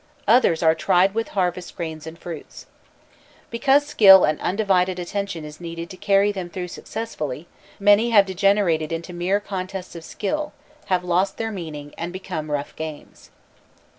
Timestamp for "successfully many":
6.69-8.09